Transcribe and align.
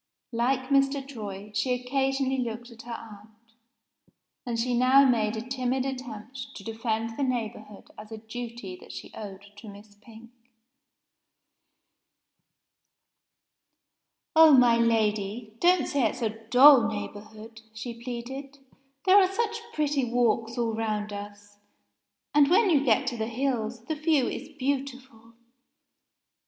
Like 0.31 0.69
Mr. 0.69 1.07
Troy, 1.07 1.51
she 1.53 1.73
occasionally 1.75 2.39
looked 2.39 2.71
at 2.71 2.81
her 2.81 2.91
aunt 2.93 3.29
and 4.47 4.57
she 4.59 4.73
now 4.73 5.07
made 5.07 5.37
a 5.37 5.47
timid 5.47 5.85
attempt 5.85 6.55
to 6.55 6.63
defend 6.63 7.15
the 7.17 7.23
neighborhood 7.23 7.91
as 7.99 8.11
a 8.11 8.17
duty 8.17 8.75
that 8.77 8.91
she 8.91 9.13
owed 9.13 9.45
to 9.57 9.69
Miss 9.69 9.93
Pink. 10.01 10.31
"Oh, 14.35 14.53
my 14.53 14.75
Lady! 14.75 15.53
don't 15.59 15.85
say 15.87 16.07
it's 16.09 16.23
a 16.23 16.31
dull 16.47 16.87
neighborhood," 16.87 17.61
she 17.71 18.01
pleaded. 18.03 18.57
"There 19.05 19.19
are 19.19 19.31
such 19.31 19.61
pretty 19.71 20.05
walks 20.05 20.57
all 20.57 20.73
round 20.73 21.13
us. 21.13 21.59
And, 22.33 22.49
when 22.49 22.71
you 22.71 22.83
get 22.83 23.05
to 23.05 23.17
the 23.17 23.27
hills, 23.27 23.85
the 23.85 23.93
view 23.93 24.27
is 24.27 24.49
beautiful." 24.49 25.35